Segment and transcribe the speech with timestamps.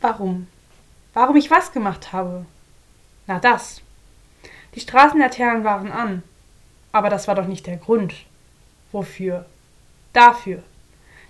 [0.00, 0.46] Warum?
[1.14, 2.46] Warum ich was gemacht habe?
[3.26, 3.80] Na das.
[4.74, 6.22] Die Straßenlaternen waren an.
[6.92, 8.14] Aber das war doch nicht der Grund.
[8.92, 9.46] Wofür?
[10.12, 10.62] Dafür.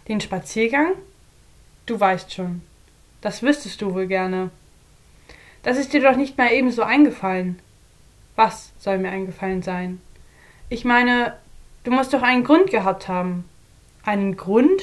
[0.09, 0.93] Den Spaziergang?
[1.87, 2.63] Du weißt schon.
[3.21, 4.51] Das wüsstest du wohl gerne.
[5.63, 7.59] Das ist dir doch nicht mal ebenso eingefallen.
[8.37, 10.01] Was soll mir eingefallen sein?
[10.69, 11.37] Ich meine,
[11.85, 13.49] du musst doch einen Grund gehabt haben.
[14.05, 14.83] Einen Grund?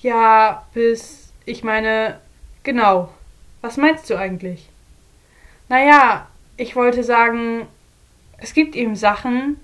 [0.00, 1.32] Ja, bis.
[1.46, 2.20] Ich meine,
[2.64, 3.10] genau.
[3.60, 4.68] Was meinst du eigentlich?
[5.68, 7.66] Naja, ich wollte sagen,
[8.38, 9.58] es gibt eben Sachen,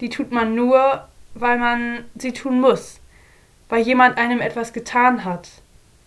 [0.00, 3.00] die tut man nur, weil man sie tun muss.
[3.68, 5.48] Weil jemand einem etwas getan hat.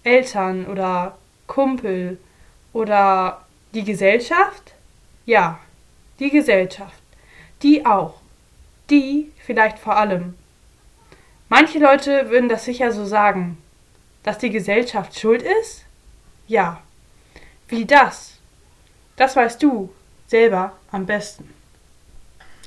[0.04, 1.18] Eltern oder
[1.48, 2.18] Kumpel
[2.73, 4.73] oder die Gesellschaft?
[5.26, 5.60] Ja,
[6.20, 7.02] die Gesellschaft.
[7.62, 8.16] Die auch.
[8.90, 10.36] Die vielleicht vor allem.
[11.50, 13.58] Manche Leute würden das sicher so sagen.
[14.23, 15.86] Dass die Gesellschaft schuld ist?
[16.48, 16.82] Ja.
[17.70, 18.34] Wie das?
[19.16, 19.94] Das weißt du
[20.28, 21.54] selber am besten.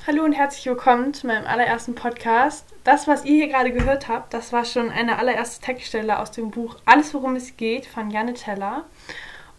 [0.07, 2.65] Hallo und herzlich willkommen zu meinem allerersten Podcast.
[2.83, 6.49] Das, was ihr hier gerade gehört habt, das war schon eine allererste Textstelle aus dem
[6.49, 8.85] Buch Alles, worum es geht von Janne Teller.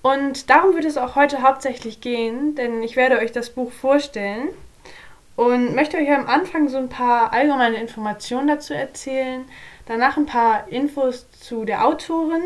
[0.03, 4.48] Und darum wird es auch heute hauptsächlich gehen, denn ich werde euch das Buch vorstellen
[5.37, 9.45] und möchte euch am Anfang so ein paar allgemeine Informationen dazu erzählen,
[9.87, 12.42] danach ein paar Infos zu der Autorin.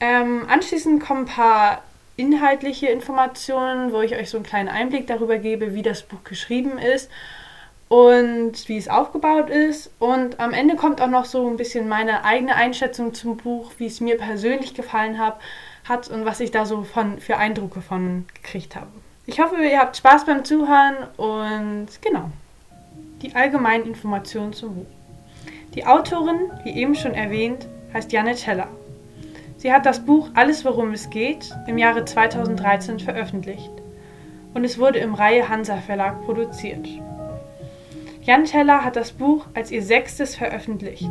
[0.00, 1.82] Ähm, anschließend kommen ein paar
[2.16, 6.78] inhaltliche Informationen, wo ich euch so einen kleinen Einblick darüber gebe, wie das Buch geschrieben
[6.78, 7.10] ist
[7.88, 9.90] und wie es aufgebaut ist.
[9.98, 13.86] Und am Ende kommt auch noch so ein bisschen meine eigene Einschätzung zum Buch, wie
[13.86, 15.40] es mir persönlich gefallen hat,
[15.88, 18.88] hat und was ich da so von, für Eindrücke von gekriegt habe.
[19.26, 22.30] Ich hoffe, ihr habt Spaß beim Zuhören und genau.
[23.22, 24.86] Die allgemeinen Informationen zum Buch.
[25.74, 28.68] Die Autorin, wie eben schon erwähnt, heißt Janne Teller.
[29.58, 33.72] Sie hat das Buch Alles, worum es geht im Jahre 2013 veröffentlicht
[34.54, 36.86] und es wurde im Reihe Hansa Verlag produziert.
[38.22, 41.10] Jan Teller hat das Buch als ihr sechstes veröffentlicht.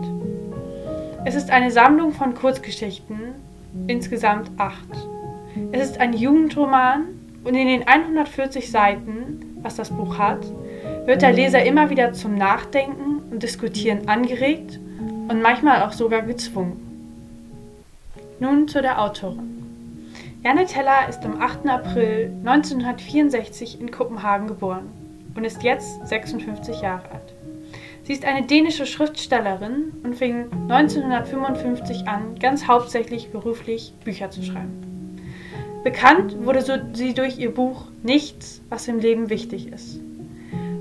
[1.26, 3.36] Es ist eine Sammlung von Kurzgeschichten,
[3.88, 4.96] insgesamt acht.
[5.74, 7.04] Es ist ein Jugendroman
[7.44, 10.46] und in den 140 Seiten, was das Buch hat,
[11.06, 14.80] wird der Leser immer wieder zum Nachdenken und Diskutieren angeregt
[15.28, 16.87] und manchmal auch sogar gezwungen.
[18.40, 19.64] Nun zu der Autorin.
[20.44, 21.66] Janne Teller ist am 8.
[21.68, 24.90] April 1964 in Kopenhagen geboren
[25.34, 27.34] und ist jetzt 56 Jahre alt.
[28.04, 35.18] Sie ist eine dänische Schriftstellerin und fing 1955 an, ganz hauptsächlich beruflich Bücher zu schreiben.
[35.84, 40.00] Bekannt wurde sie durch ihr Buch Nichts, was im Leben wichtig ist,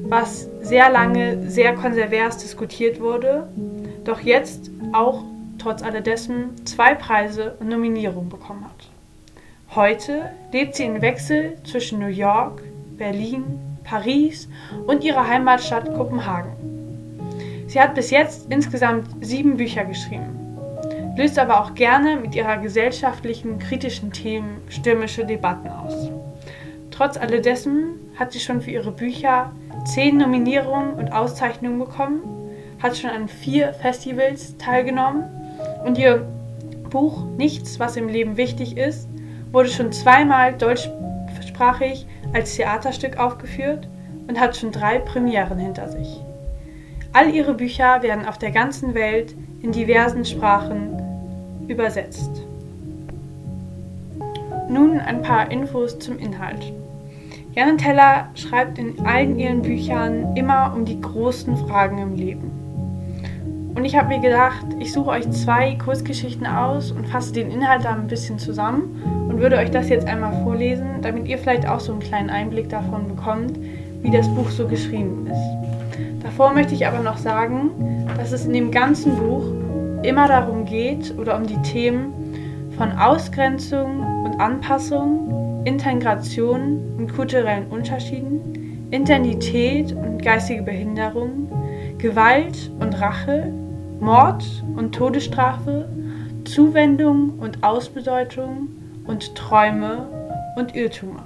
[0.02, 3.48] was sehr lange sehr konservers diskutiert wurde,
[4.04, 5.24] doch jetzt auch
[5.58, 8.88] trotz alledessen zwei Preise und Nominierungen bekommen hat.
[9.74, 12.62] Heute lebt sie in Wechsel zwischen New York,
[12.96, 13.44] Berlin,
[13.84, 14.48] Paris
[14.86, 16.52] und ihrer Heimatstadt Kopenhagen.
[17.66, 20.46] Sie hat bis jetzt insgesamt sieben Bücher geschrieben
[21.16, 26.10] löst aber auch gerne mit ihrer gesellschaftlichen, kritischen Themen stürmische Debatten aus.
[26.90, 29.52] Trotz alledessen hat sie schon für ihre Bücher
[29.84, 32.20] zehn Nominierungen und Auszeichnungen bekommen,
[32.82, 35.24] hat schon an vier Festivals teilgenommen
[35.86, 36.26] und ihr
[36.90, 39.08] Buch Nichts, was im Leben wichtig ist,
[39.52, 43.88] wurde schon zweimal deutschsprachig als Theaterstück aufgeführt
[44.28, 46.20] und hat schon drei Premieren hinter sich.
[47.12, 51.00] All ihre Bücher werden auf der ganzen Welt in diversen Sprachen
[51.68, 52.30] übersetzt.
[54.68, 56.72] Nun ein paar Infos zum Inhalt.
[57.54, 62.55] Janne Teller schreibt in allen ihren Büchern immer um die großen Fragen im Leben.
[63.76, 67.84] Und ich habe mir gedacht, ich suche euch zwei Kurzgeschichten aus und fasse den Inhalt
[67.84, 71.78] da ein bisschen zusammen und würde euch das jetzt einmal vorlesen, damit ihr vielleicht auch
[71.78, 73.58] so einen kleinen Einblick davon bekommt,
[74.00, 76.22] wie das Buch so geschrieben ist.
[76.22, 79.44] Davor möchte ich aber noch sagen, dass es in dem ganzen Buch
[80.02, 82.14] immer darum geht oder um die Themen
[82.78, 91.50] von Ausgrenzung und Anpassung, Integration und kulturellen Unterschieden, Internität und geistige Behinderung,
[91.98, 93.52] Gewalt und Rache,
[94.00, 94.44] Mord
[94.76, 95.88] und Todesstrafe,
[96.44, 98.68] Zuwendung und Ausbedeutung
[99.06, 100.06] und Träume
[100.56, 101.24] und Irrtümer.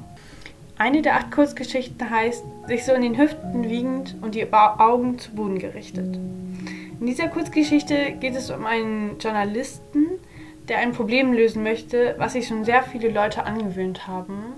[0.78, 5.32] Eine der acht Kurzgeschichten heißt, sich so in den Hüften wiegend und die Augen zu
[5.32, 6.16] Boden gerichtet.
[7.00, 10.06] In dieser Kurzgeschichte geht es um einen Journalisten,
[10.68, 14.54] der ein Problem lösen möchte, was sich schon sehr viele Leute angewöhnt haben.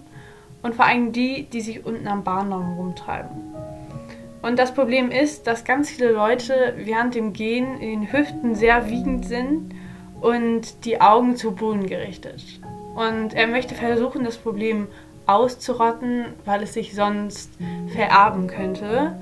[0.62, 3.30] Und vor allem die, die sich unten am Bahnraum rumtreiben.
[4.42, 8.90] Und das Problem ist, dass ganz viele Leute während dem Gehen in den Hüften sehr
[8.90, 9.72] wiegend sind
[10.20, 12.42] und die Augen zu Boden gerichtet.
[12.94, 14.88] Und er möchte versuchen, das Problem
[15.26, 17.52] auszurotten, weil es sich sonst
[17.94, 19.16] vererben könnte.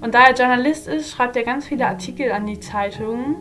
[0.00, 3.36] Und da er Journalist ist, schreibt er ganz viele Artikel an die Zeitung.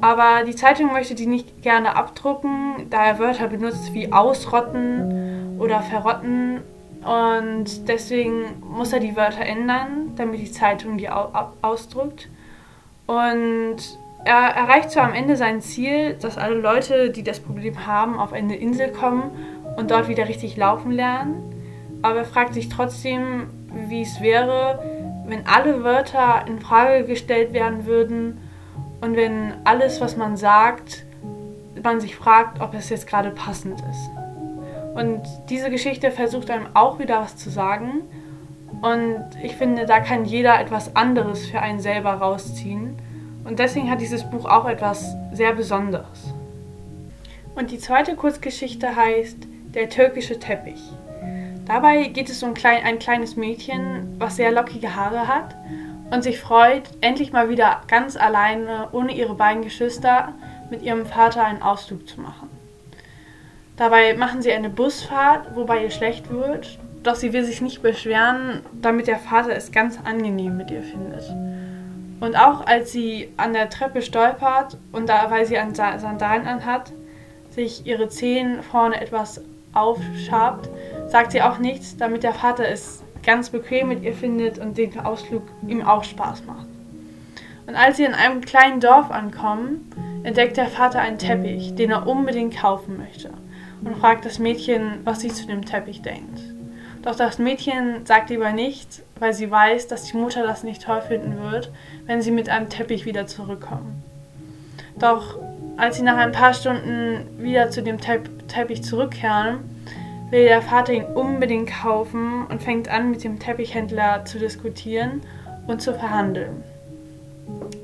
[0.00, 5.80] Aber die Zeitung möchte die nicht gerne abdrucken, da er Wörter benutzt wie ausrotten oder
[5.80, 6.60] verrotten.
[7.04, 12.28] Und deswegen muss er die Wörter ändern, damit die Zeitung die ausdruckt.
[13.06, 13.76] Und
[14.24, 18.32] er erreicht zwar am Ende sein Ziel, dass alle Leute, die das Problem haben, auf
[18.32, 19.30] eine Insel kommen
[19.76, 21.42] und dort wieder richtig laufen lernen,
[22.00, 23.48] aber er fragt sich trotzdem,
[23.88, 24.82] wie es wäre,
[25.26, 28.38] wenn alle Wörter in Frage gestellt werden würden
[29.00, 31.04] und wenn alles, was man sagt,
[31.82, 34.23] man sich fragt, ob es jetzt gerade passend ist.
[34.94, 38.02] Und diese Geschichte versucht einem auch wieder was zu sagen.
[38.82, 42.96] Und ich finde, da kann jeder etwas anderes für einen selber rausziehen.
[43.44, 46.32] Und deswegen hat dieses Buch auch etwas sehr Besonderes.
[47.54, 49.38] Und die zweite Kurzgeschichte heißt
[49.74, 50.80] Der türkische Teppich.
[51.66, 55.56] Dabei geht es um ein, klein, ein kleines Mädchen, was sehr lockige Haare hat
[56.10, 60.34] und sich freut, endlich mal wieder ganz alleine, ohne ihre beiden Geschwister,
[60.70, 62.53] mit ihrem Vater einen Ausflug zu machen.
[63.76, 68.60] Dabei machen sie eine Busfahrt, wobei ihr schlecht wird, doch sie will sich nicht beschweren,
[68.80, 71.24] damit der Vater es ganz angenehm mit ihr findet.
[72.20, 76.92] Und auch als sie an der Treppe stolpert und da, weil sie an Sandalen anhat,
[77.50, 79.42] sich ihre Zehen vorne etwas
[79.72, 80.68] aufschabt,
[81.08, 85.00] sagt sie auch nichts, damit der Vater es ganz bequem mit ihr findet und den
[85.00, 86.66] Ausflug ihm auch Spaß macht.
[87.66, 89.90] Und als sie in einem kleinen Dorf ankommen,
[90.22, 93.30] entdeckt der Vater einen Teppich, den er unbedingt kaufen möchte
[93.84, 96.40] und fragt das Mädchen, was sie zu dem Teppich denkt.
[97.02, 101.02] Doch das Mädchen sagt lieber nichts, weil sie weiß, dass die Mutter das nicht toll
[101.02, 101.70] finden wird,
[102.06, 104.02] wenn sie mit einem Teppich wieder zurückkommen.
[104.98, 105.38] Doch
[105.76, 109.58] als sie nach ein paar Stunden wieder zu dem Teppich zurückkehren,
[110.30, 115.20] will der Vater ihn unbedingt kaufen und fängt an, mit dem Teppichhändler zu diskutieren
[115.66, 116.62] und zu verhandeln.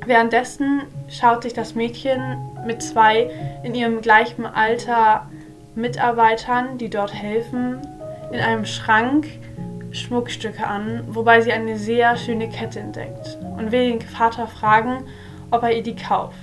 [0.07, 3.31] Währenddessen schaut sich das Mädchen mit zwei
[3.63, 5.29] in ihrem gleichen Alter
[5.75, 7.79] Mitarbeitern, die dort helfen,
[8.33, 9.27] in einem Schrank
[9.93, 15.05] Schmuckstücke an, wobei sie eine sehr schöne Kette entdeckt und will den Vater fragen,
[15.51, 16.37] ob er ihr die kauft.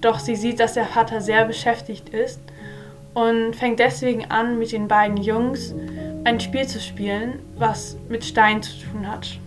[0.00, 2.40] Doch sie sieht, dass der Vater sehr beschäftigt ist
[3.14, 5.74] und fängt deswegen an, mit den beiden Jungs
[6.24, 9.38] ein Spiel zu spielen, was mit Stein zu tun hat.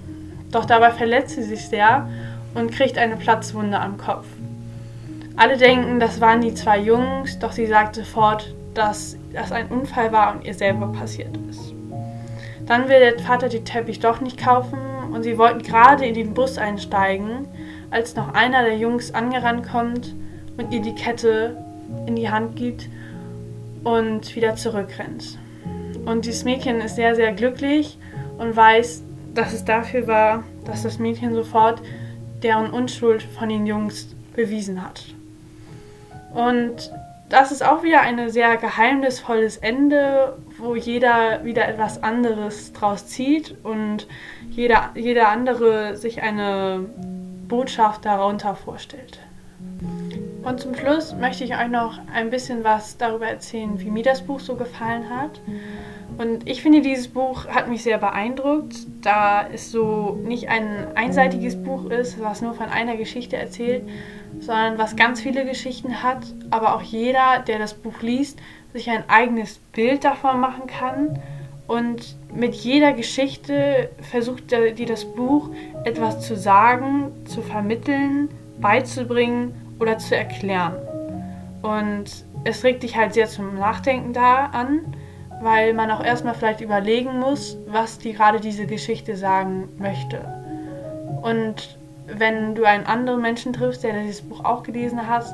[0.52, 2.10] Doch dabei verletzt sie sich sehr
[2.54, 4.26] und kriegt eine Platzwunde am Kopf.
[5.38, 10.12] Alle denken, das waren die zwei Jungs, doch sie sagt sofort, dass das ein Unfall
[10.12, 11.74] war und ihr selber passiert ist.
[12.66, 14.80] Dann will der Vater den Teppich doch nicht kaufen
[15.12, 17.48] und sie wollten gerade in den Bus einsteigen,
[17.90, 20.16] als noch einer der Jungs angerannt kommt
[20.58, 21.58] und ihr die Kette
[22.06, 22.88] in die Hand gibt
[23.84, 25.38] und wieder zurückrennt.
[26.06, 27.98] Und dieses Mädchen ist sehr, sehr glücklich
[28.38, 29.04] und weiß,
[29.34, 31.82] dass es dafür war, dass das Mädchen sofort
[32.44, 35.04] deren Unschuld von den Jungs bewiesen hat.
[36.34, 36.92] Und
[37.32, 43.56] das ist auch wieder ein sehr geheimnisvolles Ende, wo jeder wieder etwas anderes draus zieht
[43.64, 44.08] und
[44.50, 46.86] jeder, jeder andere sich eine
[47.48, 49.20] Botschaft darunter vorstellt.
[50.44, 54.24] Und zum Schluss möchte ich euch noch ein bisschen was darüber erzählen, wie mir das
[54.24, 55.40] Buch so gefallen hat.
[56.18, 61.62] Und ich finde, dieses Buch hat mich sehr beeindruckt, da es so nicht ein einseitiges
[61.62, 63.84] Buch ist, was nur von einer Geschichte erzählt,
[64.40, 66.20] sondern was ganz viele Geschichten hat,
[66.50, 68.40] aber auch jeder, der das Buch liest,
[68.74, 71.20] sich ein eigenes Bild davon machen kann.
[71.68, 75.50] Und mit jeder Geschichte versucht dir das Buch
[75.86, 80.76] etwas zu sagen, zu vermitteln, beizubringen oder zu erklären.
[81.62, 84.96] Und es regt dich halt sehr zum Nachdenken da an,
[85.42, 90.20] weil man auch erstmal vielleicht überlegen muss, was die gerade diese Geschichte sagen möchte.
[91.22, 91.78] Und
[92.08, 95.26] wenn du einen anderen Menschen triffst, der dieses Buch auch gelesen hat,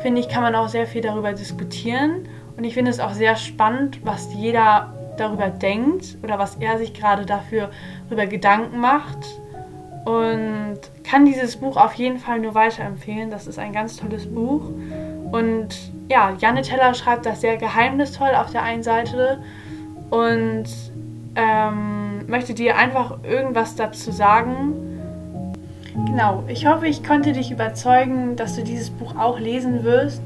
[0.00, 2.28] finde ich, kann man auch sehr viel darüber diskutieren.
[2.56, 6.94] Und ich finde es auch sehr spannend, was jeder darüber denkt oder was er sich
[6.94, 7.70] gerade dafür
[8.10, 9.18] über Gedanken macht
[10.04, 13.30] und kann dieses Buch auf jeden Fall nur weiterempfehlen.
[13.30, 14.62] Das ist ein ganz tolles Buch.
[15.32, 15.68] Und
[16.08, 19.42] ja, Janne Teller schreibt das sehr geheimnisvoll auf der einen Seite
[20.10, 20.66] und
[21.34, 24.93] ähm, möchte dir einfach irgendwas dazu sagen.
[25.94, 30.22] Genau, ich hoffe, ich konnte dich überzeugen, dass du dieses Buch auch lesen wirst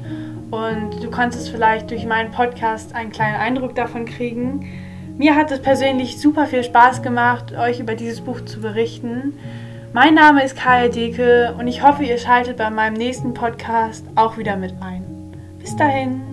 [0.50, 4.66] und du konntest vielleicht durch meinen Podcast einen kleinen Eindruck davon kriegen.
[5.18, 9.34] Mir hat es persönlich super viel Spaß gemacht, euch über dieses Buch zu berichten.
[9.92, 14.38] Mein Name ist Kaya Deke und ich hoffe, ihr schaltet bei meinem nächsten Podcast auch
[14.38, 15.04] wieder mit ein.
[15.58, 16.27] Bis dahin.